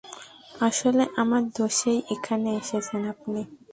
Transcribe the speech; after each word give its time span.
আসলে, 0.61 1.03
আমার 1.17 1.43
দোষেই 1.57 1.99
এখানে 2.15 2.49
এসেছেন 2.61 3.01
আপনি। 3.13 3.41